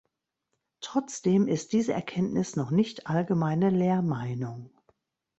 Trotzdem 0.79 1.47
ist 1.47 1.73
diese 1.73 1.93
Erkenntnis 1.93 2.55
noch 2.55 2.71
nicht 2.71 3.05
allgemeine 3.05 3.69
Lehrmeinung. 3.69 4.71